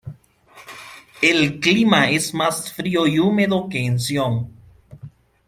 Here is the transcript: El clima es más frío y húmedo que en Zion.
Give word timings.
El 1.21 1.59
clima 1.59 2.09
es 2.09 2.33
más 2.33 2.73
frío 2.73 3.05
y 3.05 3.19
húmedo 3.19 3.69
que 3.69 3.85
en 3.85 3.99
Zion. 3.99 4.51